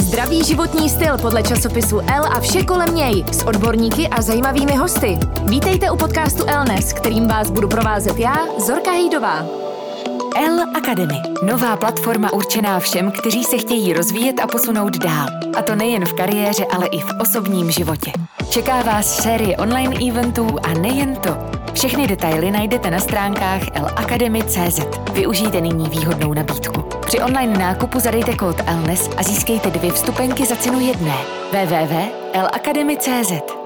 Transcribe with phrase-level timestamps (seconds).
[0.00, 5.18] Zdravý životní styl podle časopisu L a vše kolem něj s odborníky a zajímavými hosty.
[5.44, 9.46] Vítejte u podcastu Elnes, kterým vás budu provázet já, Zorka Hejdová.
[10.36, 11.18] L Academy.
[11.42, 15.28] Nová platforma určená všem, kteří se chtějí rozvíjet a posunout dál.
[15.56, 18.12] A to nejen v kariéře, ale i v osobním životě.
[18.50, 21.36] Čeká vás série online eventů a nejen to.
[21.74, 24.80] Všechny detaily najdete na stránkách lacademy.cz.
[25.12, 26.97] Využijte nyní výhodnou nabídku.
[27.08, 31.16] Při online nákupu zadejte kód ELNES a získejte dvě vstupenky za cenu jedné.
[31.52, 33.57] www.lacademy.cz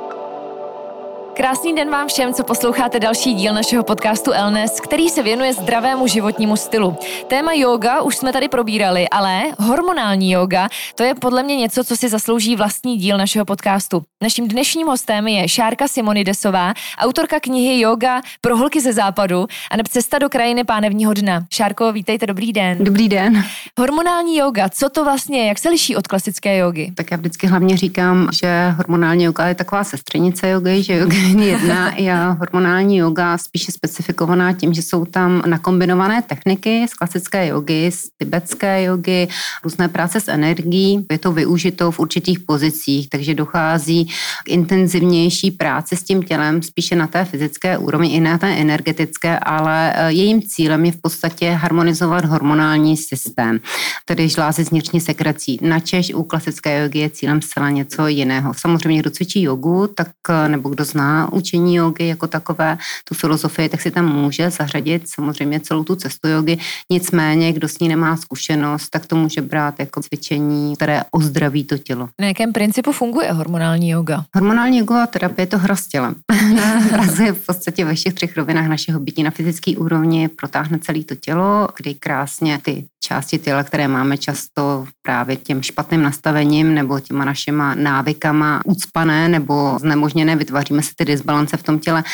[1.36, 6.06] Krásný den vám všem, co posloucháte další díl našeho podcastu Elnes, který se věnuje zdravému
[6.06, 6.96] životnímu stylu.
[7.28, 11.96] Téma yoga už jsme tady probírali, ale hormonální yoga, to je podle mě něco, co
[11.96, 14.02] si zaslouží vlastní díl našeho podcastu.
[14.22, 19.88] Naším dnešním hostem je Šárka Simonidesová, autorka knihy Yoga pro holky ze západu a neb
[19.88, 21.44] Cesta do krajiny pánevního dna.
[21.50, 22.84] Šárko, vítejte, dobrý den.
[22.84, 23.44] Dobrý den.
[23.78, 26.92] Hormonální yoga, co to vlastně je, jak se liší od klasické jogy?
[26.94, 31.94] Tak já vždycky hlavně říkám, že hormonální yoga je taková sestřenice jogy, že yoga jedna
[31.96, 38.08] je hormonální yoga spíše specifikovaná tím, že jsou tam nakombinované techniky z klasické jogy, z
[38.18, 39.28] tibetské jogy,
[39.64, 41.06] různé práce s energií.
[41.10, 44.04] Je to využito v určitých pozicích, takže dochází
[44.44, 49.38] k intenzivnější práci s tím tělem, spíše na té fyzické úrovni i na té energetické,
[49.38, 53.60] ale eh, jejím cílem je v podstatě harmonizovat hormonální systém,
[54.04, 55.58] tedy žlázy s vnitřní sekrecí.
[55.62, 58.54] Načež u klasické jogy je cílem zcela něco jiného.
[58.54, 63.68] Samozřejmě, kdo cvičí jogu, tak eh, nebo kdo zná učení jogy jako takové, tu filozofii,
[63.68, 66.58] tak si tam může zařadit samozřejmě celou tu cestu jogy.
[66.90, 71.78] Nicméně, kdo s ní nemá zkušenost, tak to může brát jako cvičení, které ozdraví to
[71.78, 72.08] tělo.
[72.20, 74.24] Na jakém principu funguje hormonální yoga?
[74.34, 76.14] Hormonální yoga terapie je to hra s tělem.
[76.88, 79.22] Pracuje v podstatě ve všech třech rovinách našeho bytí.
[79.22, 84.86] Na fyzické úrovni protáhne celé to tělo, kdy krásně ty části těla, které máme často
[85.02, 91.56] právě tím špatným nastavením nebo těma našima návykama ucpané nebo znemožněné, vytváříme si ty disbalance
[91.56, 92.04] v tom těle,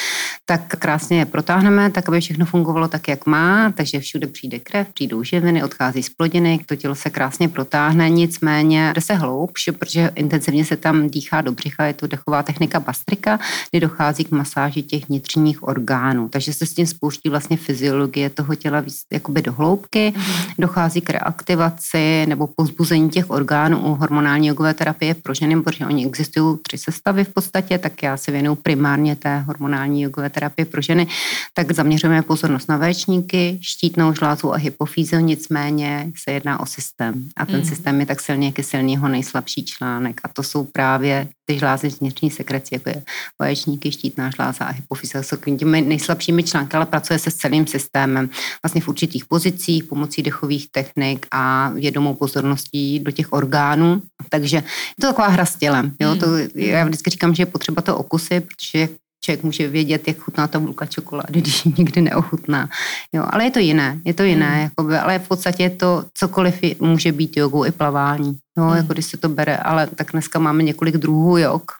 [0.46, 4.88] tak krásně je protáhneme, tak aby všechno fungovalo tak, jak má, takže všude přijde krev,
[4.94, 10.10] přijdou živiny, odchází z plodiny, to tělo se krásně protáhne, nicméně jde se hloubš, protože
[10.14, 13.38] intenzivně se tam dýchá do břicha, je to dechová technika bastrika,
[13.70, 18.54] kdy dochází k masáži těch vnitřních orgánů, takže se s tím spouští vlastně fyziologie toho
[18.54, 18.82] těla
[19.12, 20.54] jakoby do hloubky, mm-hmm.
[20.78, 26.06] Dochází k reaktivaci nebo pozbuzení těch orgánů u hormonální jogové terapie pro ženy, protože oni
[26.06, 30.82] existují tři sestavy v podstatě, tak já se věnuju primárně té hormonální jogové terapie pro
[30.82, 31.06] ženy,
[31.54, 37.28] tak zaměřujeme pozornost na véčníky, štítnou žlázu a hypofýzu, nicméně se jedná o systém.
[37.36, 37.64] A ten mm.
[37.64, 40.20] systém je tak silně kyselný jeho nejslabší článek.
[40.24, 43.02] A to jsou právě ty žlázy vnitřní sekrecí, jako je
[43.40, 48.30] vaječníky, štítná žláza a hypofýza, jsou těmi nejslabšími články, ale pracuje se s celým systémem.
[48.62, 54.02] Vlastně v určitých pozicích, pomocí dechových technik a vědomou pozorností do těch orgánů.
[54.28, 55.92] Takže je to taková hra s tělem.
[56.00, 56.16] Jo?
[56.16, 56.48] To, hmm.
[56.54, 58.88] já vždycky říkám, že je potřeba to okusy, protože
[59.20, 62.68] člověk může vědět, jak chutná ta bulka čokolády, když ji nikdy neochutná.
[63.12, 64.62] Jo, ale je to jiné, je to jiné, mm.
[64.62, 68.38] jakoby, ale v podstatě to cokoliv může být jogou i plavání.
[68.58, 68.76] No, hmm.
[68.76, 71.72] jako když se to bere, ale tak dneska máme několik druhů jog.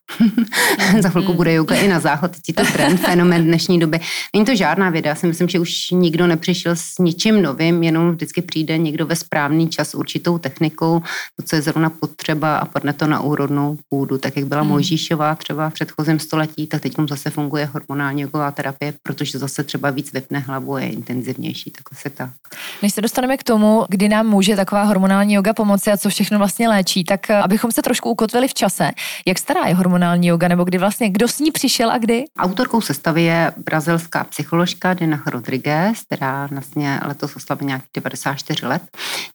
[1.00, 1.36] Za chvilku hmm.
[1.36, 4.00] bude yoga i na záchod, teď je to trend, fenomen dnešní doby.
[4.34, 8.10] Není to žádná věda, já si myslím, že už nikdo nepřišel s ničím novým, jenom
[8.10, 11.00] vždycky přijde někdo ve správný čas určitou technikou,
[11.36, 14.70] to, co je zrovna potřeba a padne to na úrodnou půdu, tak jak byla hmm.
[14.70, 19.90] Mojžíšová třeba v předchozím století, tak teď zase funguje hormonální jogová terapie, protože zase třeba
[19.90, 22.30] víc vypne hlavu a je intenzivnější, tak se tak.
[22.82, 26.38] Než se dostaneme k tomu, kdy nám může taková hormonální yoga pomoci a co všechno
[26.38, 28.90] vlastně léčí, tak eh, abychom se trošku ukotvili v čase.
[29.26, 32.24] Jak stará je hormonální yoga, nebo kdy vlastně, kdo s ní přišel a kdy?
[32.38, 38.82] Autorkou sestavy je brazilská psycholožka Dina Rodriguez, která vlastně letos oslavila nějakých 94 let.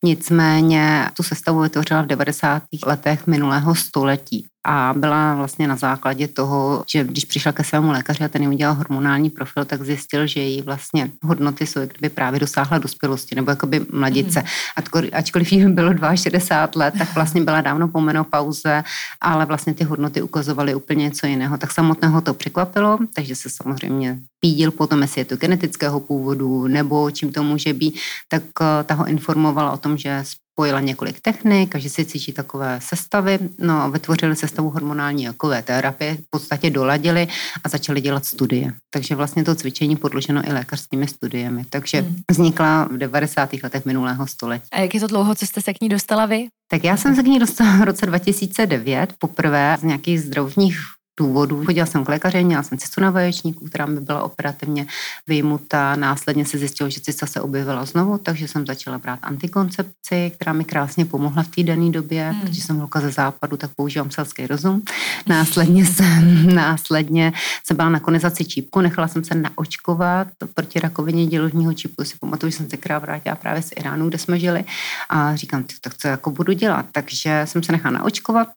[0.03, 2.63] Nicméně tu sestavu vytvořila v 90.
[2.85, 8.23] letech minulého století a byla vlastně na základě toho, že když přišla ke svému lékaři
[8.23, 12.39] a ten jí udělal hormonální profil, tak zjistil, že její vlastně hodnoty jsou, kdyby právě
[12.39, 14.39] dosáhla dospělosti nebo jakoby mladice.
[14.39, 15.03] Mm.
[15.13, 18.83] Ačkoliv jí bylo 62 let, tak vlastně byla dávno po menopauze,
[19.21, 21.57] ale vlastně ty hodnoty ukazovaly úplně něco jiného.
[21.57, 27.11] Tak samotného to překvapilo, takže se samozřejmě pídil potom, jestli je to genetického původu nebo
[27.11, 31.75] čím to může být, tak eh, ta ho informovala o tom, že spojila několik technik
[31.75, 33.39] a že si cvičí takové sestavy.
[33.59, 37.27] No vytvořili sestavu hormonální jakové terapie, v podstatě doladili
[37.63, 38.73] a začali dělat studie.
[38.93, 41.65] Takže vlastně to cvičení podloženo i lékařskými studiemi.
[41.69, 42.15] Takže hmm.
[42.31, 43.49] vznikla v 90.
[43.63, 44.65] letech minulého století.
[44.71, 46.47] A jak je to dlouho, co jste se k ní dostala vy?
[46.71, 50.79] Tak já jsem se k ní dostala v roce 2009 poprvé z nějakých zdravotních
[51.19, 51.65] důvodů.
[51.65, 54.87] Chodila jsem k lékaři, měla jsem cystu na vaječníku, která mi byla operativně
[55.27, 55.95] vyjmuta.
[55.95, 60.63] Následně se zjistilo, že cysta se objevila znovu, takže jsem začala brát antikoncepci, která mi
[60.63, 62.41] krásně pomohla v té dané době, hmm.
[62.41, 64.81] protože jsem holka ze západu, tak používám selský rozum.
[65.27, 67.33] Následně jsem, následně
[67.65, 72.03] jsem byla na konizaci čípku, nechala jsem se naočkovat proti rakovině děložního čípku.
[72.03, 74.65] Si pamatuju, že jsem se krát vrátila právě z Iránu, kde jsme žili
[75.09, 76.85] a říkám, tak co jako budu dělat.
[76.91, 78.47] Takže jsem se nechala naočkovat,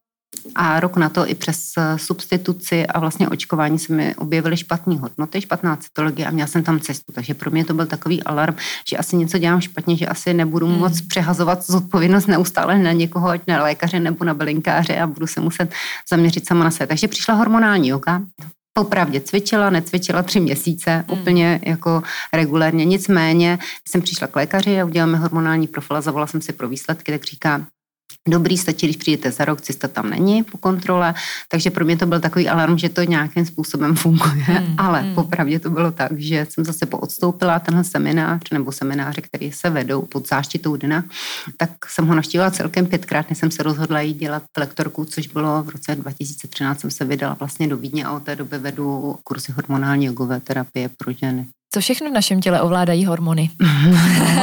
[0.55, 4.97] a rok na to i přes eh, substituci a vlastně očkování se mi objevily špatné
[4.97, 7.13] hodnoty, špatná cytologie a měla jsem tam cestu.
[7.13, 8.57] Takže pro mě to byl takový alarm,
[8.89, 10.79] že asi něco dělám špatně, že asi nebudu hmm.
[10.79, 15.41] moc přehazovat zodpovědnost neustále na někoho, ať na lékaře nebo na bylinkáře a budu se
[15.41, 15.75] muset
[16.11, 16.87] zaměřit sama na sebe.
[16.87, 18.23] Takže přišla hormonální yoga,
[18.79, 21.19] Popravdě cvičila, necvičila tři měsíce, hmm.
[21.19, 22.03] úplně jako
[22.33, 22.85] regulérně.
[22.85, 23.59] Nicméně
[23.89, 27.25] jsem přišla k lékaři a uděláme hormonální profil a zavolala jsem si pro výsledky, tak
[27.25, 27.67] říká,
[28.29, 31.15] dobrý, stačí, když přijdete za rok, cysta tam není po kontrole,
[31.49, 35.15] takže pro mě to byl takový alarm, že to nějakým způsobem funguje, hmm, ale hmm.
[35.15, 40.03] popravdě to bylo tak, že jsem zase poodstoupila tenhle seminář nebo semináře, který se vedou
[40.03, 41.05] pod záštitou Dina,
[41.57, 45.63] tak jsem ho navštívila celkem pětkrát, než jsem se rozhodla jít dělat lektorku, což bylo
[45.63, 49.53] v roce 2013, jsem se vydala vlastně do Vídně a od té doby vedu kurzy
[49.53, 51.47] hormonální jogové terapie pro ženy.
[51.77, 53.51] Co všechno v našem těle ovládají hormony?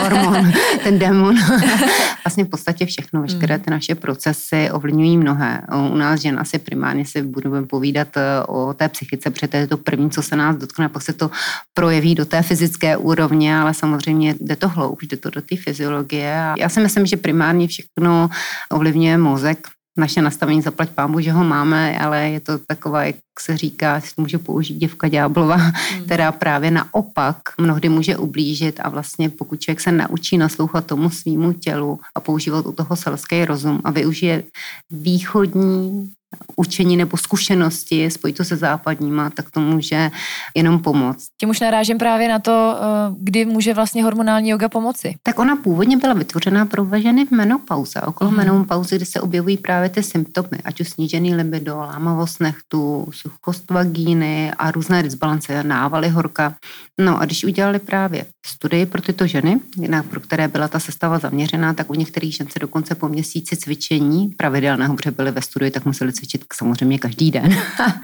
[0.02, 0.52] Hormon,
[0.84, 1.36] ten démon.
[2.26, 5.62] vlastně v podstatě všechno, veškeré ty naše procesy ovlivňují mnohé.
[5.92, 9.68] U nás žen asi primárně si budeme povídat eh, o té psychice, protože to je
[9.68, 11.32] to první, co se nás dotkne, pak se to
[11.74, 16.54] projeví do té fyzické úrovně, ale samozřejmě jde to hloubš, jde to do té fyziologie.
[16.60, 18.30] Já si myslím, že primárně všechno
[18.72, 19.68] ovlivňuje mozek,
[19.98, 24.14] naše nastavení zaplať pámu, že ho máme, ale je to taková, jak se říká, si
[24.18, 26.04] může použít děvka ďáblova, hmm.
[26.06, 31.54] která právě naopak mnohdy může ublížit a vlastně pokud člověk se naučí naslouchat tomu svýmu
[31.54, 34.44] tělu a používat u toho selský rozum a využije
[34.92, 36.14] východní
[36.56, 40.12] učení nebo zkušenosti, spojit to se západníma, tak to může
[40.56, 41.28] jenom pomoct.
[41.40, 45.16] Tím už narážím právě na to, eh, kdy může vlastně hormonální yoga pomoci.
[45.24, 48.38] Tak ona původně byla vytvořena pro ženy v menopauze, okolo hmm.
[48.38, 54.52] menopauzy, kdy se objevují právě ty symptomy, ať už snížený libido, lámavost nechtu, suchost vagíny
[54.58, 56.56] a různé disbalance, návaly horka.
[57.00, 61.20] No a když udělali právě studii pro tyto ženy, jinak pro které byla ta sestava
[61.20, 65.72] zaměřená, tak u některých žen se dokonce po měsíci cvičení pravidelného, protože byly ve studii,
[65.72, 67.58] tak museli cvičit samozřejmě každý den,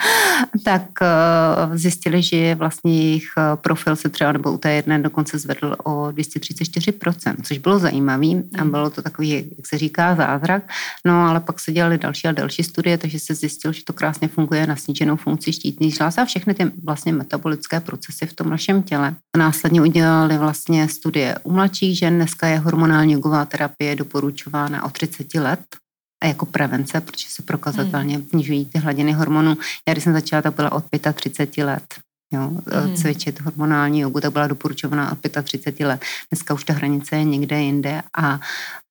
[0.64, 5.38] tak eh, zjistili, že vlastně jejich eh, profil se třeba nebo u té jedné dokonce
[5.38, 8.28] zvedl o 234%, což bylo zajímavé
[8.58, 8.72] a hmm.
[8.72, 10.64] bylo to takový, jak se říká, zázrak.
[11.06, 14.28] No ale pak se dělali další a další studie, takže se zjistilo, že to krásně
[14.28, 18.84] funguje na sníženou funkci štítných žláz a všechny ty vlastně metabolické procesy v tom našem
[18.84, 19.16] těle.
[19.38, 25.34] Následně udělali vlastně studie u mladších žen, dneska je hormonální jogová terapie doporučována od 30
[25.34, 25.60] let,
[26.24, 28.28] a jako prevence, protože se prokazatelně hmm.
[28.30, 29.58] snižují ty hladiny hormonů.
[29.88, 32.09] Já když jsem začala, tak byla od 35 let.
[32.34, 32.96] Jo, hmm.
[32.96, 36.02] cvičit hormonální jogu, tak byla doporučovaná od 35 let.
[36.32, 38.40] Dneska už ta hranice je někde jinde a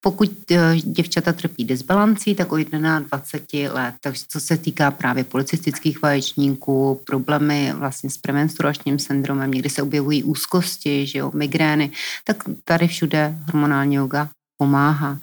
[0.01, 3.95] pokud eh, děvčata trpí disbalancí, tak od 21 let.
[4.01, 10.23] Takže co se týká právě policistických vaječníků, problémy vlastně s premenstruačním syndromem, někdy se objevují
[10.23, 11.91] úzkosti, že jo, migrény,
[12.25, 15.19] tak tady všude hormonální yoga pomáhá,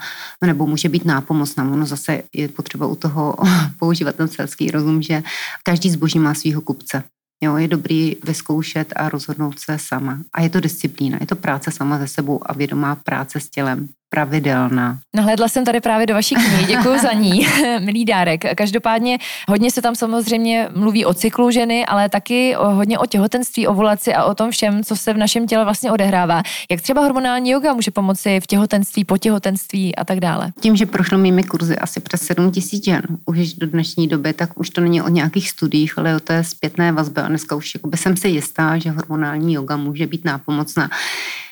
[0.46, 1.64] nebo může být nápomocná.
[1.64, 3.36] Ono zase je potřeba u toho
[3.80, 5.24] používat ten selský rozum, že
[5.64, 7.04] každý zboží má svého kupce.
[7.44, 10.20] Jo, je dobrý vyzkoušet a rozhodnout se sama.
[10.34, 13.90] A je to disciplína, je to práce sama ze sebou a vědomá práce s tělem
[14.10, 14.98] pravidelná.
[15.16, 17.48] Nahlédla jsem tady právě do vaší knihy, děkuji za ní,
[17.80, 18.56] milý dárek.
[18.56, 23.68] Každopádně hodně se tam samozřejmě mluví o cyklu ženy, ale taky o, hodně o těhotenství,
[23.68, 26.44] ovulaci a o tom všem, co se v našem těle vlastně odehrává.
[26.72, 30.52] Jak třeba hormonální yoga může pomoci v těhotenství, po těhotenství a tak dále?
[30.60, 34.60] Tím, že prošlo mými kurzy asi přes 7 tisíc žen už do dnešní doby, tak
[34.60, 37.24] už to není o nějakých studiích, ale o té zpětné vazbě.
[37.24, 40.90] A dneska už by jsem si jistá, že hormonální yoga může být nápomocná.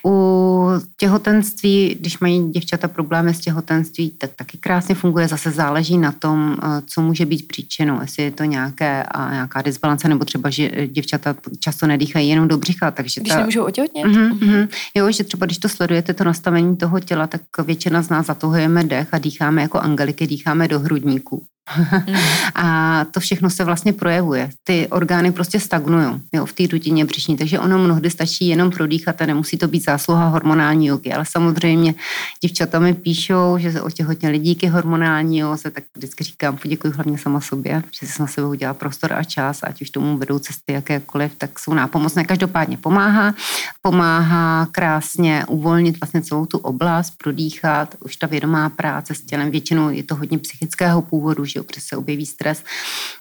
[0.06, 5.28] U těhotenství, když mají děvčata problémy s těhotenství, tak taky krásně funguje.
[5.28, 8.02] Zase záleží na tom, eh, co může být příčinou.
[8.02, 12.92] Jestli je to nějaké, nějaká disbalance, nebo třeba, že děvčata často nedýchají jenom do břicha.
[12.92, 13.40] Takže když ta...
[13.40, 14.06] nemůžou otěhotnět?
[14.06, 14.68] Mm-hmm, mm-hmm.
[14.96, 18.84] Jo, že třeba když to sledujete, to nastavení toho těla, tak většina z nás zatohujeme
[18.84, 21.46] dech a dýcháme jako angeliky, dýcháme do hrudníku.
[22.56, 24.50] A to všechno se vlastně projevuje.
[24.64, 29.22] Ty orgány prostě stagnují jo, v té rutině břišní, takže ono mnohdy stačí jenom prodýchat
[29.22, 31.14] a nemusí to být zásluha hormonální jogy.
[31.14, 31.96] Ale samozřejmě
[32.42, 37.42] děvčata mi píšou, že se otěhotněli díky hormonální joze, tak vždycky říkám, poděkuji hlavně sama
[37.42, 41.32] sobě, že jsem na sebe udělala prostor a čas, ať už tomu vedou cesty jakékoliv,
[41.38, 42.24] tak jsou nápomocné.
[42.24, 43.34] Každopádně pomáhá,
[43.82, 49.90] pomáhá krásně uvolnit vlastně celou tu oblast, prodýchat, už ta vědomá práce s tělem, většinou
[49.90, 52.64] je to hodně psychického původu, že jo, se objeví stres,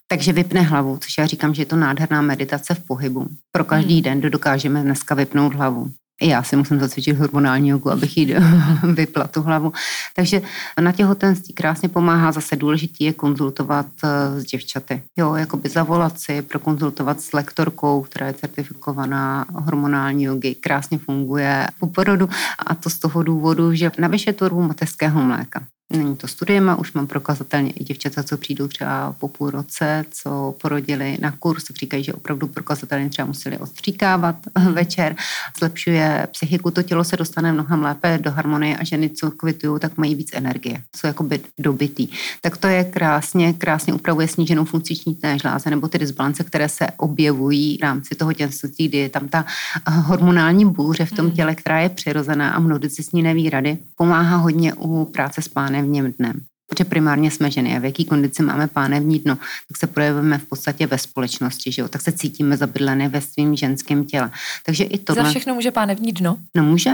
[0.08, 3.26] takže vypne hlavu, což já říkám, že je to nádherná meditace v pohybu.
[3.52, 4.02] Pro každý hmm.
[4.02, 5.90] den dokážeme dneska vypnout hlavu.
[6.22, 8.34] I já si musím zacvičit hormonální jogu, abych jí
[8.94, 9.72] vypla tu hlavu.
[10.16, 10.42] Takže
[10.80, 12.32] na těhotenství krásně pomáhá.
[12.32, 15.02] Zase důležitý je konzultovat eh, s děvčaty.
[15.18, 20.54] Jo, jakoby zavolat si, prokonzultovat s lektorkou, která je certifikovaná hormonální jogy.
[20.54, 22.28] Krásně funguje po porodu
[22.66, 25.62] a to z toho důvodu, že navyše tvorbu mateřského mléka.
[25.96, 30.54] Není to studujeme, už mám prokazatelně i děvčata, co přijdou třeba po půl roce, co
[30.62, 34.36] porodili na kurz, říkají, že opravdu prokazatelně třeba museli odstříkávat
[34.72, 35.16] večer,
[35.58, 39.96] zlepšuje psychiku, to tělo se dostane mnohem lépe do harmonie a ženy, co kvitují, tak
[39.96, 42.08] mají víc energie, jsou jakoby dobytý.
[42.40, 46.86] Tak to je krásně, krásně upravuje sníženou funkci štítné žláze nebo ty disbalance, které se
[46.96, 49.44] objevují v rámci toho těhotenství, kdy je tam ta
[49.88, 51.34] hormonální bůře v tom hmm.
[51.34, 53.78] těle, která je přirozená a mnohdy si s ní neví rady.
[53.96, 56.51] Pomáhá hodně u práce s pánem jednym dniem.
[56.72, 59.34] Protože primárně jsme ženy a v jaký kondici máme pánevní dno,
[59.68, 61.88] tak se projevujeme v podstatě ve společnosti, že jo?
[61.88, 64.30] tak se cítíme zabydlené ve svým ženském těle.
[64.64, 65.14] Takže i to.
[65.14, 66.36] Za všechno může pánevní dno?
[66.56, 66.90] No může,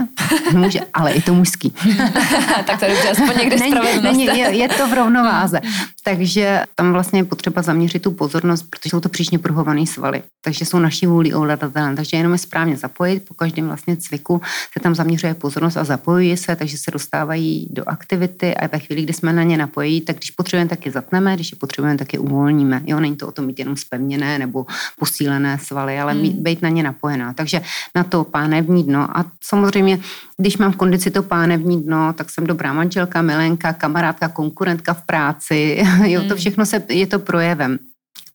[0.51, 1.73] může, ale i to mužský.
[2.65, 5.61] tak to je dobře, aspoň někde není, není, je, je, to v rovnováze.
[6.03, 10.65] Takže tam vlastně je potřeba zaměřit tu pozornost, protože jsou to příšně pruhované svaly, takže
[10.65, 11.95] jsou naší vůli ovladatelné.
[11.95, 14.41] Takže jenom je správně zapojit, po každém vlastně cviku
[14.73, 19.01] se tam zaměřuje pozornost a zapojují se, takže se dostávají do aktivity a ve chvíli,
[19.01, 22.13] kdy jsme na ně napojení, tak když potřebujeme, tak je zatneme, když je potřebujeme, tak
[22.13, 22.81] je uvolníme.
[22.85, 24.65] Jo, není to o tom mít jenom spevněné nebo
[24.99, 26.43] posílené svaly, ale mít, hmm.
[26.43, 27.33] být na ně napojená.
[27.33, 27.61] Takže
[27.95, 29.17] na to pánevní dno.
[29.17, 29.99] A samozřejmě,
[30.37, 35.05] když mám v kondici to pánevní dno, tak jsem dobrá manželka, milenka, kamarádka, konkurentka v
[35.05, 35.83] práci.
[36.09, 36.37] Jo, to hmm.
[36.37, 37.79] všechno se, je to projevem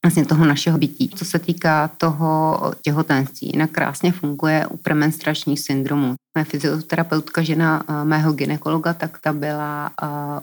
[0.05, 1.09] vlastně toho našeho bytí.
[1.15, 6.15] Co se týká toho těhotenství, jinak krásně funguje u premenstruačních syndromů.
[6.37, 9.91] Moje fyzioterapeutka, žena mého ginekologa, tak ta byla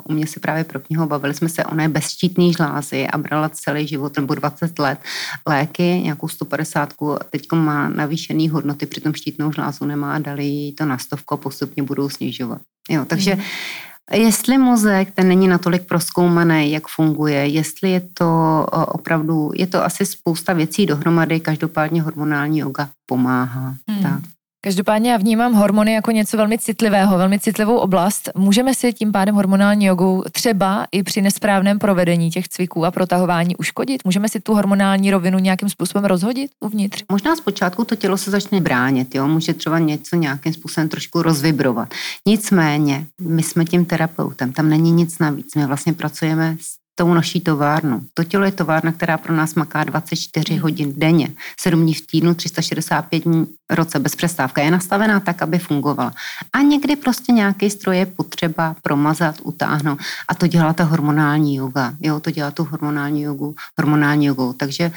[0.05, 3.49] u mě se právě pro knihu, bavili jsme se, ona je bezštítný žlázy a brala
[3.49, 4.99] celý život nebo 20 let
[5.49, 6.93] léky, nějakou 150,
[7.31, 11.83] teď má navýšený hodnoty, přitom štítnou žlázu nemá, dali jí to na stovku a postupně
[11.83, 12.61] budou snižovat.
[12.91, 13.43] Jo, takže mm.
[14.13, 20.07] Jestli mozek ten není natolik proskoumaný, jak funguje, jestli je to opravdu, je to asi
[20.07, 23.75] spousta věcí dohromady, každopádně hormonální yoga pomáhá.
[23.89, 24.03] Hmm.
[24.03, 24.21] Tak.
[24.65, 28.29] Každopádně já vnímám hormony jako něco velmi citlivého, velmi citlivou oblast.
[28.37, 33.57] Můžeme si tím pádem hormonální jogou třeba i při nesprávném provedení těch cviků a protahování
[33.57, 34.05] uškodit?
[34.05, 37.05] Můžeme si tu hormonální rovinu nějakým způsobem rozhodit uvnitř?
[37.11, 39.29] Možná zpočátku to tělo se začne bránit, jo?
[39.29, 41.95] může třeba něco nějakým způsobem trošku rozvibrovat.
[42.27, 45.55] Nicméně, my jsme tím terapeutem, tam není nic navíc.
[45.57, 48.01] My vlastně pracujeme s tou naší továrnu.
[48.15, 50.63] To tělo je továrna, která pro nás maká 24 hmm.
[50.63, 51.29] hodin denně,
[51.61, 54.63] 7 dní v týdnu, 365 dní v roce bez přestávka.
[54.63, 56.13] Je nastavená tak, aby fungovala.
[56.53, 61.95] A někdy prostě nějaký stroj je potřeba promazat, utáhnout a to dělá ta hormonální yoga.
[62.01, 64.53] Jo, to dělá tu hormonální jogu, hormonální jogu.
[64.53, 64.93] Takže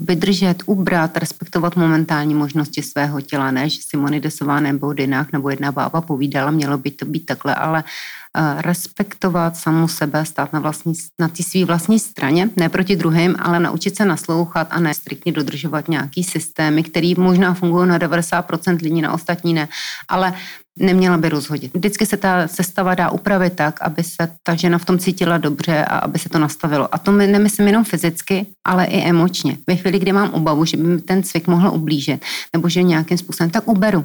[0.00, 5.72] vydržet, ubrat, respektovat momentální možnosti svého těla, ne, že Simony Desová nebo Dinách nebo jedna
[5.72, 7.84] bába povídala, mělo by to být takhle, ale
[8.58, 13.60] respektovat samu sebe, stát na, vlastní, na té své vlastní straně, ne proti druhým, ale
[13.60, 19.02] naučit se naslouchat a ne striktně dodržovat nějaký systémy, který možná fungují na 90% lidí,
[19.02, 19.68] na ostatní ne,
[20.08, 20.34] ale
[20.78, 21.74] neměla by rozhodit.
[21.74, 25.84] Vždycky se ta sestava dá upravit tak, aby se ta žena v tom cítila dobře
[25.84, 26.94] a aby se to nastavilo.
[26.94, 29.58] A to my nemyslím jenom fyzicky, ale i emočně.
[29.66, 33.18] Ve chvíli, kdy mám obavu, že by mi ten cvik mohl ublížit, nebo že nějakým
[33.18, 34.04] způsobem, tak uberu.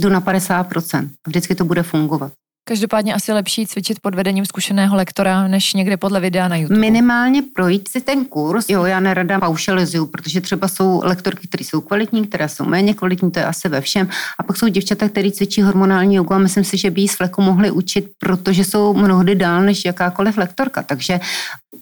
[0.00, 1.08] Jdu na 50%.
[1.26, 2.32] Vždycky to bude fungovat.
[2.64, 6.80] Každopádně asi lepší cvičit pod vedením zkušeného lektora, než někde podle videa na YouTube.
[6.80, 8.68] Minimálně projít si ten kurz.
[8.68, 13.30] Jo, já nerada paušalizuju, protože třeba jsou lektorky, které jsou kvalitní, které jsou méně kvalitní,
[13.30, 14.08] to je asi ve všem.
[14.38, 17.16] A pak jsou děvčata, které cvičí hormonální jogu a myslím si, že by jí z
[17.16, 20.82] fleku mohli učit, protože jsou mnohdy dál než jakákoliv lektorka.
[20.82, 21.20] Takže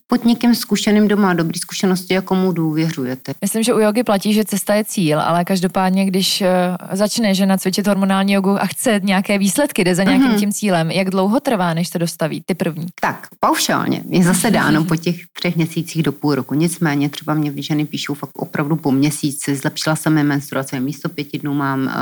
[0.07, 3.33] pod někým zkušeným doma dobrý zkušenosti, jako mu důvěřujete.
[3.41, 6.49] Myslím, že u jogy platí, že cesta je cíl, ale každopádně, když eh,
[6.93, 10.39] začne žena cvičit hormonální jogu a chce nějaké výsledky, jde za nějakým mm-hmm.
[10.39, 12.87] tím cílem, jak dlouho trvá, než se dostaví ty první?
[13.01, 16.55] Tak, paušálně je zase dáno po těch třech měsících do půl roku.
[16.55, 19.57] Nicméně třeba mě ženy píšou fakt opravdu po měsíci.
[19.57, 21.93] Zlepšila jsem mi menstruace, místo pěti dnů mám uh,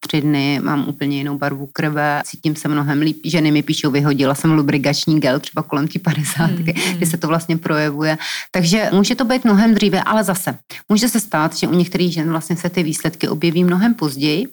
[0.00, 3.16] tři dny, mám úplně jinou barvu krve, cítím se mnohem líp.
[3.24, 6.96] Ženy mi píšou, vyhodila jsem lubrigační gel třeba kolem tí padesátky, mm-hmm.
[6.96, 8.18] kdy se to vlastně projevuje.
[8.50, 10.58] Takže může to být mnohem dříve, ale zase
[10.88, 14.46] může se stát, že u některých žen vlastně se ty výsledky objeví mnohem později,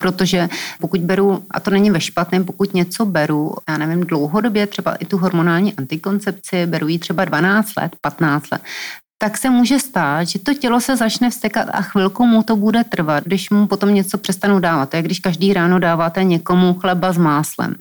[0.00, 0.48] protože
[0.80, 5.04] pokud beru, a to není ve špatném, pokud něco beru, já nevím, dlouhodobě, třeba i
[5.04, 8.62] tu hormonální antikoncepci, beru ji třeba 12 let, 15 let,
[9.22, 12.84] tak se může stát, že to tělo se začne vstekat a chvilku mu to bude
[12.84, 14.90] trvat, když mu potom něco přestanu dávat.
[14.90, 17.74] To je, když každý ráno dáváte někomu chleba s máslem.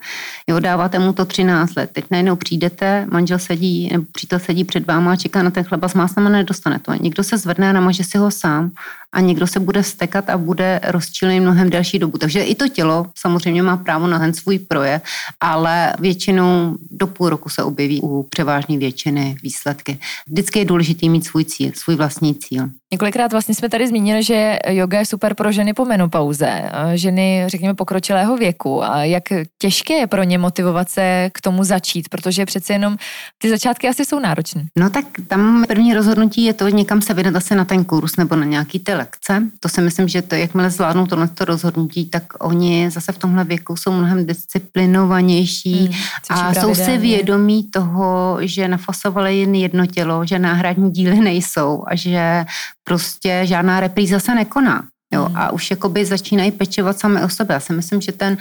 [0.48, 1.90] Jo, dáváte mu to 13 let.
[1.94, 5.88] Teď najednou přijdete, manžel sedí, nebo přítel sedí před váma a čeká na ten chleba
[5.88, 6.94] s máslem a nedostane to.
[6.94, 8.72] Někdo se zvedne a namaže si ho sám
[9.12, 12.18] a někdo se bude stekat a bude rozčilený mnohem delší dobu.
[12.18, 15.02] Takže i to tělo samozřejmě má právo na ten svůj projev,
[15.40, 20.00] ale většinou do půl roku se objeví u převážné většiny výsledky.
[20.28, 22.70] Vždycky je důležité mít svůj cíl, svůj vlastní cíl.
[22.92, 27.74] Několikrát vlastně jsme tady zmínili, že yoga je super pro ženy po menopauze, ženy, řekněme,
[27.74, 28.84] pokročilého věku.
[28.84, 29.24] A jak
[29.58, 32.98] těžké je pro ně motivovat se k tomu začít, protože přece jenom
[33.38, 34.66] ty začátky asi jsou náročné.
[34.78, 38.36] No tak tam první rozhodnutí je to někam se vydat asi na ten kurz nebo
[38.36, 39.44] na nějaký ty lekce.
[39.60, 43.44] To si myslím, že to, jakmile zvládnou tohle to rozhodnutí, tak oni zase v tomhle
[43.44, 45.94] věku jsou mnohem disciplinovanější hmm,
[46.30, 51.96] a jsou si vědomí toho, že nafasovali jen jedno tělo, že náhradní díly nejsou a
[51.96, 52.46] že
[52.90, 54.84] prostě žádná repríza se nekoná.
[55.14, 55.38] Jo, hmm.
[55.38, 57.54] a už jakoby začínají pečovat sami o sebe.
[57.54, 58.38] Já si myslím, že ten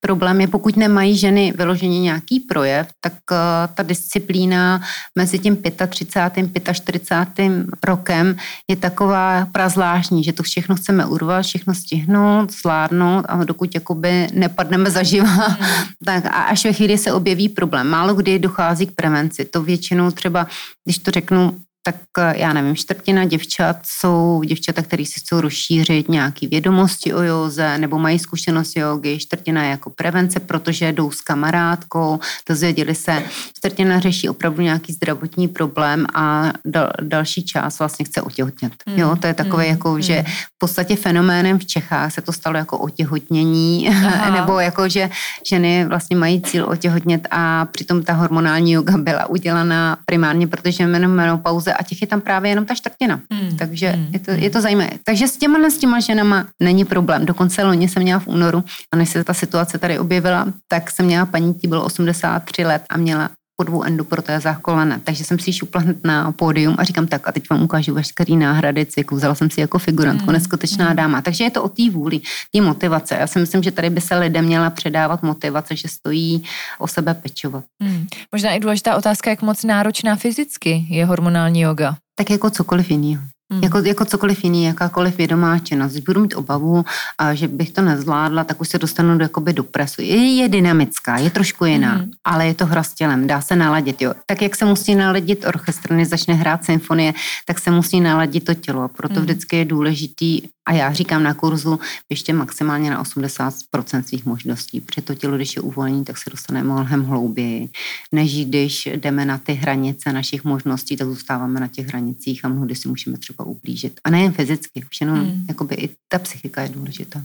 [0.00, 3.38] problém je, pokud nemají ženy vyloženě nějaký projev, tak uh,
[3.74, 4.82] ta disciplína
[5.18, 5.56] mezi tím
[5.88, 6.50] 35.
[6.72, 7.52] 45.
[7.84, 8.36] rokem
[8.70, 14.90] je taková prazvláštní, že to všechno chceme urvat, všechno stihnout, zvládnout a dokud jakoby nepadneme
[14.90, 15.56] zaživa, mm.
[16.04, 17.88] tak a až ve chvíli se objeví problém.
[17.88, 19.44] Málo kdy dochází k prevenci.
[19.44, 20.46] To většinou třeba,
[20.84, 26.08] když to řeknu tak eh, já nevím, čtvrtina děvčat jsou děvčata, které si chcou rozšířit
[26.08, 31.20] nějaké vědomosti o józe nebo mají zkušenost jogy, čtvrtina je jako prevence, protože jdou s
[31.20, 33.22] kamarádkou, dozvěděli se,
[33.56, 38.72] čtvrtina řeší opravdu nějaký zdravotní problém a dal, další část vlastně chce otěhotnět.
[38.86, 40.02] Mm, jo, to je takové mm, jako, mm.
[40.02, 40.24] že
[40.54, 43.90] v podstatě fenoménem v Čechách se to stalo jako otěhotnění,
[44.32, 45.10] nebo jako, že
[45.48, 51.71] ženy vlastně mají cíl otěhotnět a přitom ta hormonální yoga byla udělaná primárně, protože menopauze
[51.72, 53.20] peníze a těch je tam právě jenom ta čtvrtina.
[53.30, 53.56] Hmm.
[53.56, 54.06] Takže hmm.
[54.12, 54.90] Je, to, je to zajímavé.
[55.04, 57.26] Takže s těma, s těma ženama není problém.
[57.26, 61.06] Dokonce loni jsem měla v únoru, a než se ta situace tady objevila, tak jsem
[61.06, 63.30] měla paní, tí bylo 83 let a měla
[63.62, 64.98] po dvou endoprotézách kolena.
[65.04, 67.94] Takže jsem si ji šupla hned na pódium a říkám tak a teď vám ukážu
[67.94, 69.16] veškerý náhrady cyklu.
[69.16, 70.32] Vzala jsem si jako figurantku, mm.
[70.32, 70.96] neskutečná mm.
[70.96, 71.22] dáma.
[71.22, 72.20] Takže je to o té vůli,
[72.52, 73.16] té motivace.
[73.20, 76.44] Já si myslím, že tady by se lidem měla předávat motivace, že stojí
[76.78, 77.64] o sebe pečovat.
[77.82, 78.06] Mm.
[78.32, 81.96] Možná i důležitá otázka, jak moc náročná fyzicky je hormonální yoga.
[82.14, 83.22] Tak jako cokoliv jiného.
[83.52, 83.60] Mm.
[83.62, 85.92] Jako, jako cokoliv jiný, jakákoliv vědomá činnost.
[85.92, 86.84] Když budu mít obavu,
[87.18, 90.02] a že bych to nezvládla, tak už se dostanu do, jakoby do presu.
[90.02, 92.10] Je, je dynamická, je trošku jiná, mm.
[92.24, 94.02] ale je to hra s tělem, dá se naladit.
[94.02, 94.14] Jo.
[94.26, 98.54] Tak jak se musí naladit orchestr, než začne hrát symfonie, tak se musí naladit to
[98.54, 98.88] tělo.
[98.88, 99.20] Proto mm.
[99.20, 105.02] vždycky je důležitý a já říkám na kurzu, ještě maximálně na 80% svých možností, protože
[105.02, 107.68] to tělo, když je uvolnění, tak se dostane mnohem hlouběji,
[108.12, 112.74] než když jdeme na ty hranice našich možností, tak zůstáváme na těch hranicích a mnohdy
[112.74, 114.00] si můžeme třeba ublížit.
[114.04, 115.44] A nejen fyzicky, už jenom hmm.
[115.48, 117.22] jakoby i ta psychika je důležitá.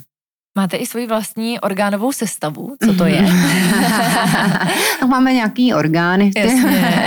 [0.58, 3.22] Máte i svoji vlastní orgánovou sestavu, co to je?
[5.02, 6.32] no, máme nějaký orgány.
[6.38, 7.04] Jasně.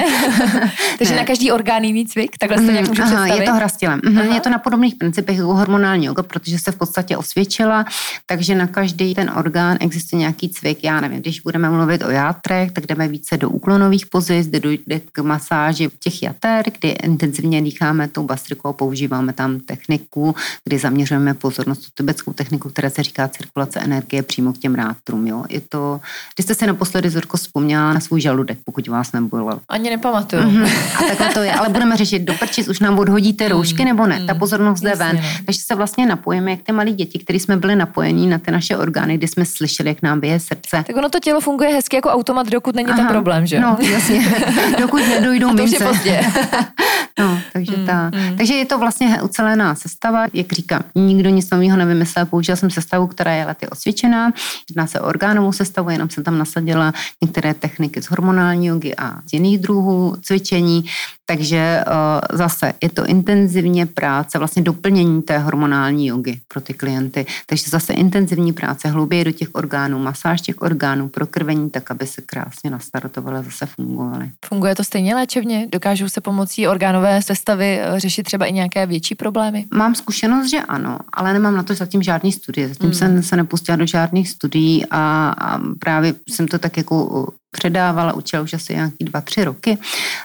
[0.98, 3.66] Takže na každý orgán jiný cvik, takhle se nějak můžu Aha, Je to hra
[4.04, 7.84] mhm, Je to na podobných principech jako hormonální yoga, protože se v podstatě osvědčila,
[8.26, 10.84] takže na každý ten orgán existuje nějaký cvik.
[10.84, 15.00] Já nevím, když budeme mluvit o játrech, tak jdeme více do úklonových pozic, kde dojde
[15.12, 20.34] k masáži těch jater, kdy intenzivně dýcháme tou bastrikou a používáme tam techniku,
[20.64, 25.26] kdy zaměřujeme pozornost tu tibetskou techniku, která se říká cirkulace energie přímo k těm rátrům.
[25.26, 25.44] Jo.
[25.48, 26.00] Je to,
[26.34, 29.60] když jste si naposledy, Zorko, vzpomněla na svůj žaludek, pokud vás nebolel.
[29.68, 30.42] Ani nepamatuju.
[30.42, 30.70] Mm-hmm.
[30.98, 34.06] A takhle to je, ale budeme řešit do prčic, už nám odhodíte mm, roušky nebo
[34.06, 34.24] ne.
[34.26, 35.16] Ta mm, pozornost jde ven.
[35.16, 35.22] No.
[35.46, 38.76] Takže se vlastně napojíme, jak ty malí děti, kteří jsme byli napojení na ty naše
[38.76, 40.84] orgány, kdy jsme slyšeli, jak nám bije srdce.
[40.86, 43.60] Tak ono to tělo funguje hezky jako automat, dokud není Aha, ten problém, že?
[43.60, 44.36] No, jasně.
[44.78, 45.78] dokud nedojdou mince.
[45.78, 46.20] to pozdě.
[47.18, 48.36] no, takže, mm, ta, mm.
[48.36, 53.06] takže je to vlastně ucelená sestava, jak říkám, nikdo nic nového nevymyslel, použil jsem sestavu,
[53.06, 54.32] která je lety osvědčená,
[54.70, 56.92] jedná se o orgánovou sestavu, jenom jsem tam nasadila
[57.22, 60.84] některé techniky z hormonální jogy a z jiných druhů cvičení,
[61.30, 67.26] takže uh, zase je to intenzivně práce, vlastně doplnění té hormonální jogy pro ty klienty.
[67.46, 72.22] Takže zase intenzivní práce, hlouběji do těch orgánů, masáž těch orgánů, prokrvení, tak aby se
[72.22, 74.30] krásně nastartovaly a zase fungovaly.
[74.44, 75.68] Funguje to stejně léčebně?
[75.72, 79.66] Dokážou se pomocí orgánové sestavy eh, řešit třeba i nějaké větší problémy?
[79.74, 82.68] Mám zkušenost, že ano, ale nemám na to zatím žádný studie.
[82.68, 82.94] Zatím mm.
[82.94, 88.42] jsem se nepustila do žádných studií a, a právě jsem to tak jako předávala, učila
[88.42, 89.78] už asi nějaký dva, tři roky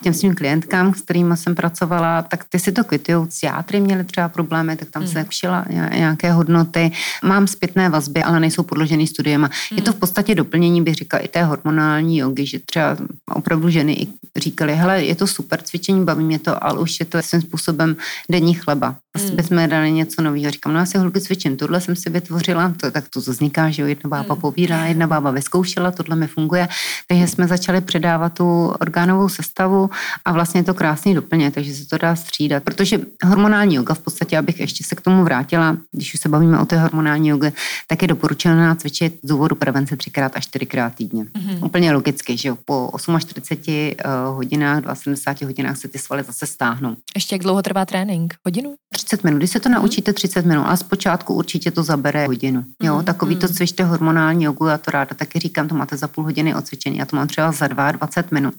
[0.04, 3.28] těm svým klientkám, s kterými jsem pracovala, tak ty si to kvitují.
[3.30, 5.12] S játry měly třeba problémy, tak tam hmm.
[5.12, 6.92] se učila nějaké hodnoty.
[7.24, 9.42] Mám zpětné vazby, ale nejsou podloženy studiem.
[9.42, 9.78] Hmm.
[9.78, 12.98] Je to v podstatě doplnění, bych říkala, i té hormonální jogy, že třeba
[13.34, 14.08] opravdu ženy i
[14.38, 17.96] říkali, hele, je to super cvičení, baví mě to, ale už je to svým způsobem
[18.32, 18.96] denní chleba.
[19.16, 19.36] Asi hmm.
[19.36, 20.52] bychom dali něco nového.
[20.52, 23.82] Říkám, no já si holky cvičím, tohle jsem si vytvořila, to, tak to vzniká, že
[23.82, 24.42] jo, jedna bába hmm.
[24.42, 26.68] povídá, jedna bába vyzkoušela, tohle mi funguje.
[27.08, 29.90] Takže jsme začali předávat tu orgánovou sestavu
[30.26, 32.64] a vlastně to krásně doplně, takže se to dá střídat.
[32.64, 36.60] Protože hormonální yoga v podstatě, abych ještě se k tomu vrátila, když už se bavíme
[36.60, 37.54] o té hormonální joge,
[37.88, 41.24] tak je doporučená cvičit z důvodu prevence třikrát až čtyřikrát týdně.
[41.24, 41.66] Mm-hmm.
[41.66, 43.94] Úplně logicky, že jo, po 48 eh,
[44.28, 46.96] hodinách, 72 hodinách se ty svaly zase stáhnou.
[47.16, 48.34] Ještě jak dlouho trvá trénink?
[48.46, 48.76] Hodinu?
[48.94, 49.38] 30 minut.
[49.38, 52.64] Když se to naučíte 30 minut, a zpočátku určitě to zabere hodinu.
[52.84, 56.08] Jo, mm, takový to cvičte hormonální jogu, já to ráda taky říkám, to máte za
[56.08, 58.54] půl hodiny odcvičení, já to mám třeba za 22 minut.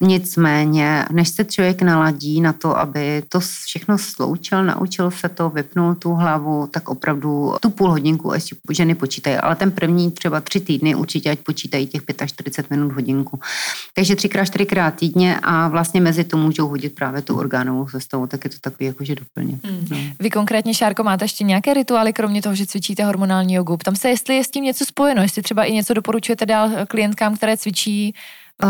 [0.00, 5.94] Nicméně, než se člověk naladí na to, aby to všechno sloučil, naučil se to, vypnul
[5.94, 10.60] tu hlavu, tak opravdu tu půl hodinku ještě ženy počítají, ale ten první třeba tři
[10.60, 13.40] týdny určitě ať počítají těch 45 minut hodinku.
[13.94, 18.44] Takže třikrát, čtyřikrát týdně a vlastně mezi to můžou hodit právě tu orgánovou sestavu, tak
[18.44, 19.58] je to takový jakože doplně.
[19.64, 19.86] Hmm.
[19.90, 19.96] No.
[20.20, 23.76] Vy konkrétně, Šárko, máte ještě nějaké rituály, kromě toho, že cvičíte hormonální jogu?
[23.84, 27.36] Tam se, jestli je s tím něco spojeno, jestli třeba i něco doporučujete dál klientkám,
[27.36, 28.14] které cvičí She.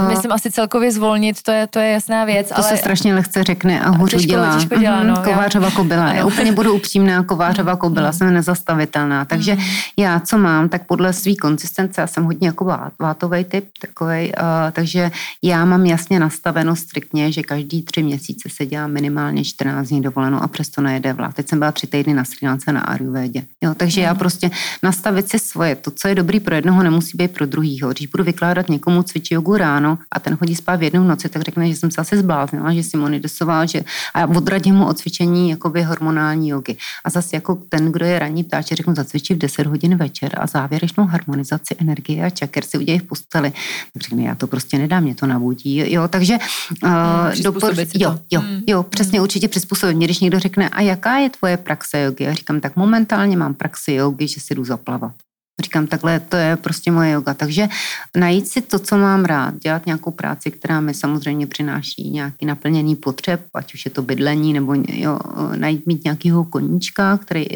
[0.08, 2.48] Myslím asi celkově zvolnit, to je, to je jasná věc.
[2.48, 2.64] To ale...
[2.64, 4.54] se strašně lehce řekne a hůř dělá.
[4.54, 6.04] Těžko dělá no, kovářova kobila.
[6.04, 6.18] Ano.
[6.18, 9.24] Já úplně budu upřímná, kovářova kobila, jsem nezastavitelná.
[9.24, 9.60] Takže mm.
[9.96, 14.72] já, co mám, tak podle své konsistence, já jsem hodně jako vátový typ, takovej, uh,
[14.72, 15.10] takže
[15.42, 20.38] já mám jasně nastaveno striktně, že každý tři měsíce se dělá minimálně 14 dní dovolenou
[20.38, 21.32] a přesto nejede vlá.
[21.32, 23.44] Teď jsem byla tři týdny na Sri Lance na Ayurvedě.
[23.62, 24.50] Jo, takže já prostě
[24.82, 27.90] nastavit si svoje, to, co je dobrý pro jednoho, nemusí být pro druhýho.
[27.90, 31.28] Když budu vykládat někomu cvičí jogu ráno, ráno a ten chodí spát v jednu noci,
[31.28, 34.98] tak řekne, že jsem se asi zbláznila, že si monitosoval, že a odradím mu od
[34.98, 36.76] cvičení jakoby hormonální jogy.
[37.04, 40.46] A zase jako ten, kdo je ranní ptáč, řeknu, zacvičí v 10 hodin večer a
[40.46, 43.52] závěrečnou harmonizaci energie a čaker si udělají v posteli.
[43.92, 45.92] Tak řekne, já to prostě nedám, mě to nabudí.
[45.92, 46.38] Jo, takže
[46.84, 47.74] uh, dopor...
[47.94, 48.60] jo, jo, hmm.
[48.66, 49.22] jo, přesně hmm.
[49.22, 49.96] určitě přizpůsobit.
[49.96, 52.24] Mě, když někdo řekne, a jaká je tvoje praxe jogy?
[52.24, 55.12] Já říkám, tak momentálně mám praxi jogy, že si jdu zaplavat.
[55.60, 57.34] Říkám, takhle to je prostě moje yoga.
[57.34, 57.68] Takže
[58.16, 62.96] najít si to, co mám rád, dělat nějakou práci, která mi samozřejmě přináší nějaký naplněný
[62.96, 65.18] potřeb, ať už je to bydlení, nebo jo,
[65.56, 67.46] najít mít nějakého koníčka, který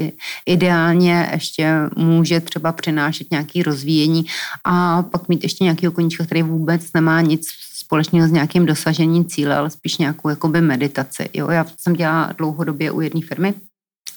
[0.46, 4.26] ideálně ještě může třeba přinášet nějaký rozvíjení
[4.64, 9.56] a pak mít ještě nějakého koníčka, který vůbec nemá nic společného s nějakým dosažením cíle,
[9.56, 11.28] ale spíš nějakou jakoby meditaci.
[11.34, 13.54] Jo, já jsem dělala dlouhodobě u jedné firmy,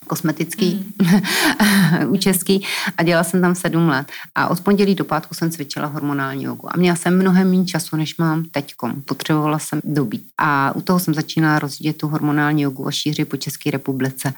[0.07, 2.07] kosmetický, mm.
[2.13, 2.63] u český
[2.97, 4.07] a dělala jsem tam sedm let.
[4.35, 6.73] A od pondělí do pátku jsem cvičila hormonální jogu.
[6.73, 9.01] A měla jsem mnohem méně času, než mám teďkom.
[9.01, 10.27] Potřebovala jsem dobít.
[10.37, 14.33] A u toho jsem začínala rozvíjet tu hormonální jogu a šířit po České republice.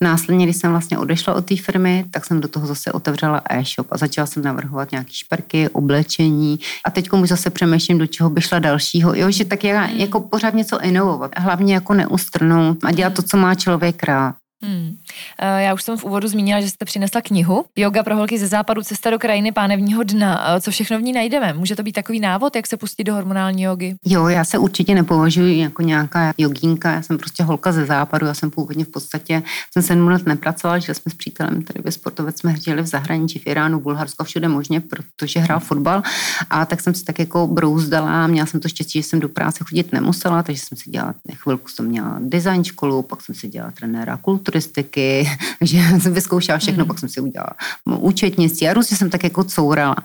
[0.00, 3.86] Následně, když jsem vlastně odešla od té firmy, tak jsem do toho zase otevřela e-shop
[3.90, 6.60] a začala jsem navrhovat nějaké šperky, oblečení.
[6.84, 9.14] A teď už zase přemýšlím, do čeho by šla dalšího.
[9.14, 11.30] Jo, že tak já, jako pořád něco inovovat.
[11.36, 14.34] Hlavně jako neustrnout a dělat to, co má člověk rád.
[14.62, 14.96] Hmm.
[15.38, 18.46] Eh, já už jsem v úvodu zmínila, že jste přinesla knihu Yoga pro holky ze
[18.46, 20.56] západu, cesta do krajiny pánevního dna.
[20.56, 21.52] Eh, co všechno v ní najdeme?
[21.52, 23.96] Může to být takový návod, jak se pustit do hormonální jogy?
[24.04, 28.34] Jo, já se určitě nepovažuji jako nějaká jogínka, já jsem prostě holka ze západu, já
[28.34, 32.38] jsem původně v podstatě, jsem sedm let nepracovala, že jsme s přítelem tady ve sportovec
[32.38, 36.02] jsme žili v zahraničí, v Iránu, Bulharsko, všude možně, protože hrál fotbal
[36.50, 39.64] a tak jsem si tak jako brouzdala, měla jsem to štěstí, že jsem do práce
[39.68, 43.72] chodit nemusela, takže jsem si dělala, chvilku jsem měla design školu, pak jsem si dělala
[43.72, 46.88] trenéra kultury, turistiky, takže jsem vyzkoušela všechno, mm.
[46.88, 47.50] pak jsem si udělala
[47.86, 49.96] účetnictví a různě jsem tak jako courala.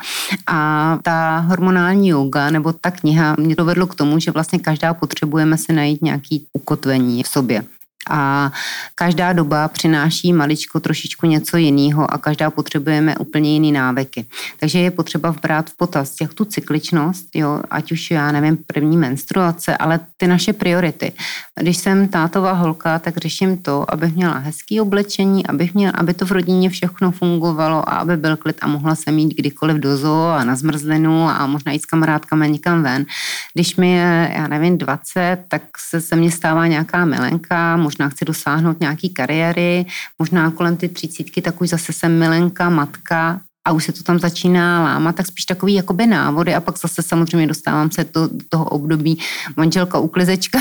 [0.48, 4.94] A ta hormonální yoga nebo ta kniha mě to vedlo k tomu, že vlastně každá
[4.94, 7.64] potřebujeme si najít nějaký ukotvení v sobě
[8.10, 8.52] a
[8.96, 14.26] každá doba přináší maličko trošičku něco jiného a každá potřebujeme úplně jiný návyky.
[14.60, 18.98] Takže je potřeba brát v potaz těch tu cykličnost, jo, ať už já nevím, první
[18.98, 21.12] menstruace, ale ty naše priority.
[21.56, 26.26] Když jsem tátová holka, tak řeším to, abych měla hezký oblečení, abych měla, aby to
[26.26, 30.28] v rodině všechno fungovalo a aby byl klid a mohla se mít kdykoliv do zoo
[30.28, 33.06] a na zmrzlinu a možná jít s kamarádkami někam ven.
[33.54, 38.26] Když mi je, já nevím, 20, tak se se mně stává nějaká milenka, možná chci
[38.26, 39.86] dosáhnout nějaký kariéry,
[40.20, 44.20] možná kolem ty třicítky, tak už zase jsem milenka, matka a už se to tam
[44.20, 48.66] začíná lámat, tak spíš takový jakoby návody a pak zase samozřejmě dostávám se do toho
[48.66, 49.20] období
[49.58, 50.60] manželka uklizečka,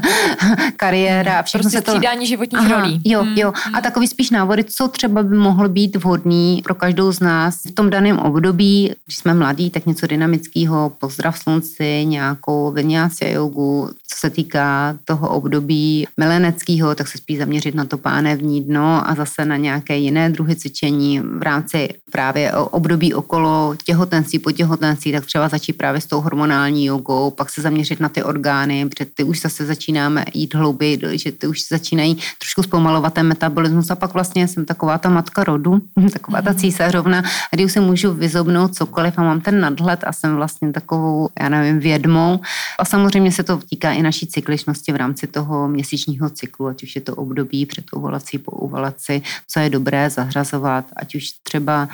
[0.76, 1.90] kariéra a všechno prostě se to...
[1.90, 3.00] střídání životních Aha, rolí.
[3.04, 3.38] Jo, hmm.
[3.38, 3.52] jo.
[3.74, 7.70] A takový spíš návody, co třeba by mohlo být vhodný pro každou z nás v
[7.70, 14.16] tom daném období, když jsme mladí, tak něco dynamického, pozdrav slunci, nějakou vinyasa jogu, co
[14.18, 19.44] se týká toho období mileneckého, tak se spíš zaměřit na to pánevní dno a zase
[19.44, 21.88] na nějaké jiné druhy cvičení v rámci
[22.22, 27.50] právě období okolo těhotenství, po těhotenství, tak třeba začít právě s tou hormonální jogou, pak
[27.50, 31.68] se zaměřit na ty orgány, protože ty už zase začínáme jít hlouběji, že ty už
[31.68, 35.80] začínají trošku zpomalovat ten metabolismus a pak vlastně jsem taková ta matka rodu,
[36.12, 36.58] taková ta mhm.
[36.58, 41.28] císařovna, kdy už se můžu vyzobnout cokoliv a mám ten nadhled a jsem vlastně takovou,
[41.40, 42.40] já nevím, vědmou.
[42.78, 46.94] A samozřejmě se to týká i naší cykličnosti v rámci toho měsíčního cyklu, ať už
[46.94, 51.88] je to období před ovulací, po ovulaci, co je dobré zahrazovat, ať už třeba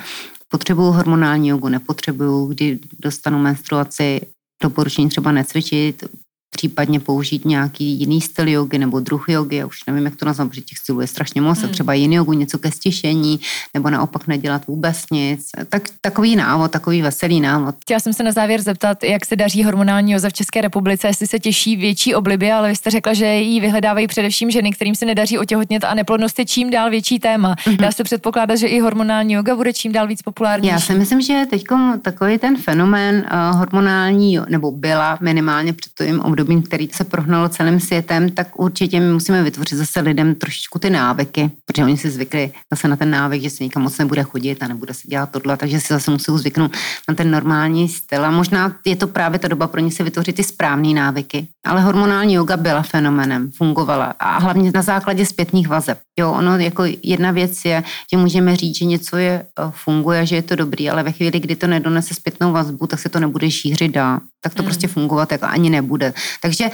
[0.51, 4.21] potřebuju hormonální jogu, nepotřebuju, kdy dostanu menstruaci,
[4.63, 6.03] doporučení třeba necvičit,
[6.49, 10.49] případně použít nějaký jiný styl jogy nebo druh jogy, já už nevím, jak to nazvat,
[10.49, 11.71] protože těch stylů je strašně moc, hmm.
[11.71, 13.39] třeba jiný jogu, něco ke stišení,
[13.73, 15.49] nebo naopak nedělat vůbec nic.
[15.69, 17.75] Tak, takový návod, takový veselý návod.
[17.81, 21.27] Chtěla jsem se na závěr zeptat, jak se daří hormonální joza v České republice, jestli
[21.27, 25.05] se těší větší oblibě, ale vy jste řekla, že ji vyhledávají především ženy, kterým se
[25.05, 27.55] nedaří otěhotnět a neplodnost je čím dál větší téma.
[27.65, 27.77] Hmm.
[27.77, 30.67] Dá se předpokládat, že i hormonální yoga bude čím dál víc populární.
[30.67, 31.63] Já si myslím, že teď
[32.01, 37.79] takový ten fenomén uh, hormonální, nebo byla minimálně před tím období, který se prohnalo celým
[37.79, 42.51] světem, tak určitě my musíme vytvořit zase lidem trošičku ty návyky, protože oni si zvykli
[42.71, 45.57] zase na ten návyk, že se nikam moc nebude chodit a nebude se dělat tohle,
[45.57, 46.71] takže si zase musí zvyknout
[47.09, 48.25] na ten normální styl.
[48.25, 51.47] A možná je to právě ta doba pro ně si vytvořit ty správné návyky.
[51.69, 55.99] Ale hormonální yoga byla fenomenem, fungovala a hlavně na základě zpětných vazeb.
[56.19, 60.35] Jo, ono jako jedna věc je, že můžeme říct, že něco je, eh, funguje, že
[60.35, 63.51] je to dobrý, ale ve chvíli, kdy to nedonese zpětnou vazbu, tak se to nebude
[63.51, 64.19] šířit dál.
[64.41, 64.67] Tak to mm.
[64.67, 66.13] prostě fungovat jako ani nebude.
[66.41, 66.69] Takže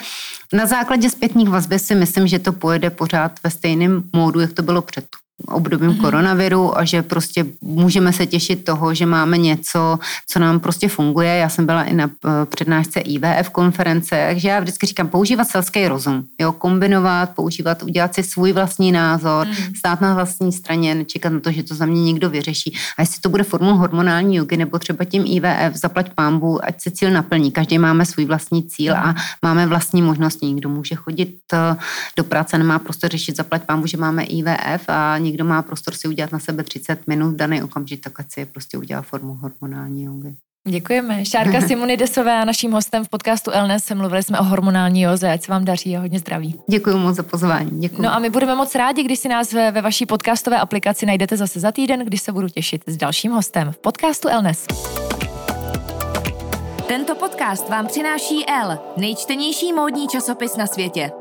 [0.53, 4.61] na základě zpětných vazby si myslím, že to pojede pořád ve stejném módu, jak to
[4.61, 5.05] bylo před
[5.47, 6.01] obdobím mm-hmm.
[6.01, 11.37] koronaviru a že prostě můžeme se těšit toho, že máme něco, co nám prostě funguje.
[11.37, 15.87] Já jsem byla i na eh, přednášce IVF konference, takže já vždycky říkám používat selský
[15.87, 19.53] rozum, jo, kombinovat, používat, udělat si svůj vlastní názor, mm.
[19.77, 22.75] stát na vlastní straně, nečekat na to, že to za mě někdo vyřeší.
[22.97, 26.91] A jestli to bude formou hormonální jogy nebo třeba tím IVF, zaplať pámbu, ať se
[26.91, 27.51] cíl naplní.
[27.51, 30.45] Každý máme svůj vlastní cíl a máme vlastní možnosti.
[30.45, 31.75] Někdo může chodit eh,
[32.17, 36.07] do práce, nemá prostě řešit zaplať pámbu, že máme IVF a někdo má prostor si
[36.07, 40.03] udělat na sebe 30 minut v daný okamžik, tak si je prostě udělá formu hormonální
[40.03, 40.35] jogy.
[40.67, 41.25] Děkujeme.
[41.25, 45.31] Šárka Simonidesové a naším hostem v podcastu Elnes mluvili jsme o hormonální joze.
[45.31, 46.55] Ať se vám daří a hodně zdraví.
[46.69, 47.71] Děkuji moc za pozvání.
[47.79, 48.01] Děkuji.
[48.01, 51.37] No a my budeme moc rádi, když si nás ve, ve vaší podcastové aplikaci najdete
[51.37, 54.65] zase za týden, když se budu těšit s dalším hostem v podcastu Elnes.
[56.87, 61.11] Tento podcast vám přináší L, nejčtenější módní časopis na světě.